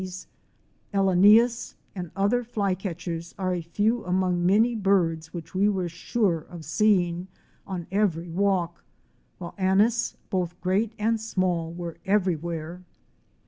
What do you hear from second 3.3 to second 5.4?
are a few among many birds